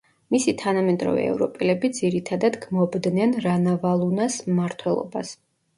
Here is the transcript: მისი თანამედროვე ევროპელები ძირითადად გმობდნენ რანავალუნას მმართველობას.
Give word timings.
მისი 0.35 0.53
თანამედროვე 0.61 1.25
ევროპელები 1.33 1.93
ძირითადად 1.99 2.59
გმობდნენ 2.65 3.39
რანავალუნას 3.49 4.45
მმართველობას. 4.51 5.39